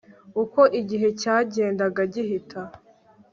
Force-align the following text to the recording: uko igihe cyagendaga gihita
uko 0.43 0.61
igihe 0.79 1.07
cyagendaga 1.21 2.01
gihita 2.13 2.61